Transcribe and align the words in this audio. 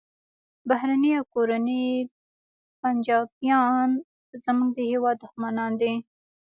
بهرني 0.67 1.09
او 1.17 1.23
کورني 1.33 1.83
پنجابیان 2.81 3.89
زموږ 4.45 4.69
د 4.75 4.79
هیواد 4.91 5.15
دښمنان 5.23 5.71
دي 5.81 5.93